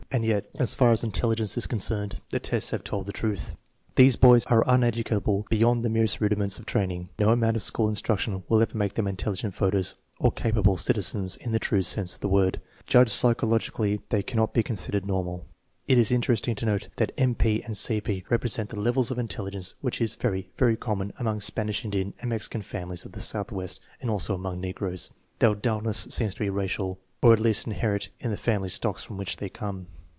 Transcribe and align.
And 0.13 0.25
yet, 0.25 0.49
as 0.59 0.73
far 0.73 0.91
as 0.91 1.05
intelligence 1.05 1.55
is 1.57 1.67
concerned, 1.67 2.19
the 2.31 2.39
tests 2.41 2.71
have 2.71 2.83
told 2.83 3.05
the 3.05 3.13
truth. 3.13 3.53
These 3.95 4.17
boys 4.17 4.45
are 4.47 4.61
uneducable 4.67 5.47
be 5.49 5.55
yond 5.59 5.83
the 5.85 5.89
merest 5.89 6.19
rudiments 6.19 6.59
of 6.59 6.65
training. 6.65 7.07
No 7.17 7.29
amount 7.29 7.55
of 7.55 7.63
school 7.63 7.87
instruction 7.87 8.43
will 8.49 8.61
ever 8.61 8.77
make 8.77 8.95
them 8.95 9.07
intelligent 9.07 9.55
voters 9.55 9.95
or 10.19 10.29
capable 10.33 10.75
citizens 10.75 11.37
in 11.37 11.53
the 11.53 11.59
true 11.59 11.81
sense 11.81 12.15
of 12.15 12.19
the 12.19 12.27
word. 12.27 12.59
Judged 12.85 13.09
psychologically 13.09 14.01
they 14.09 14.21
cannot 14.21 14.53
be 14.53 14.61
considered 14.61 15.05
normal. 15.05 15.45
It 15.87 15.97
is 15.97 16.11
interesting 16.11 16.55
to 16.55 16.65
note 16.65 16.89
that 16.97 17.13
M. 17.17 17.33
P. 17.33 17.63
and 17.63 17.77
C. 17.77 18.01
P. 18.01 18.25
represent 18.29 18.67
the 18.69 18.81
level 18.81 19.05
of 19.11 19.17
intelligence 19.17 19.75
which 19.79 20.01
is 20.01 20.15
very, 20.15 20.49
very 20.57 20.75
common 20.75 21.13
among 21.19 21.39
Spanish 21.39 21.85
Indian 21.85 22.13
and 22.19 22.31
Mexican 22.31 22.63
families 22.63 23.05
of 23.05 23.13
the 23.13 23.21
Southwest 23.21 23.79
and 24.01 24.09
also 24.11 24.35
among 24.35 24.59
negroes. 24.59 25.09
Their 25.39 25.55
dullness 25.55 26.05
seems 26.09 26.33
to 26.33 26.41
be 26.41 26.49
racial, 26.49 26.99
or 27.23 27.31
at 27.31 27.39
least 27.39 27.65
inherent 27.65 28.09
in 28.19 28.29
the 28.29 28.35
family 28.35 28.67
stocks 28.67 29.05
from 29.05 29.15
which 29.15 29.37
they 29.37 29.47
come. 29.47 29.87